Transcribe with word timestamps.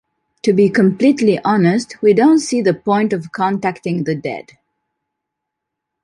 To 0.41 0.51
be 0.51 0.67
completely 0.67 1.37
honest, 1.45 2.01
we 2.01 2.15
don't 2.15 2.39
see 2.39 2.59
the 2.59 2.73
point 2.73 3.13
of 3.13 3.31
contacting 3.31 4.05
the 4.05 4.15
dead. 4.15 4.53